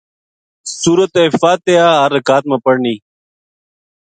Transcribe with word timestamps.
سورت 0.81 1.15
فاتحہ 1.41 1.87
ہر 2.01 2.11
رکات 2.17 2.43
ما 2.49 2.57
پڑھنی۔ 2.65 2.95